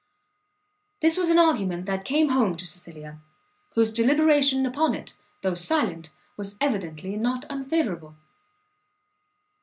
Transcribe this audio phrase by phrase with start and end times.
[1.01, 3.19] This was an argument that came home to Cecilia,
[3.75, 8.15] whose deliberation upon it, though silent, was evidently not unfavourable.